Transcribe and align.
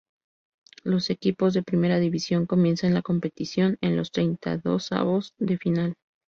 Los 0.83 1.11
equipos 1.11 1.53
de 1.53 1.61
Primera 1.61 1.99
División 1.99 2.47
comienzan 2.47 2.95
la 2.95 3.03
competición 3.03 3.77
en 3.81 3.95
los 3.95 4.11
treintaidosavos 4.11 5.35
de 5.37 5.59
final. 5.59 5.93